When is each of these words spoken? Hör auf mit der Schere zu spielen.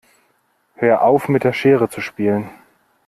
Hör 0.77 1.03
auf 1.03 1.29
mit 1.29 1.43
der 1.43 1.53
Schere 1.53 1.87
zu 1.87 2.01
spielen. 2.01 2.49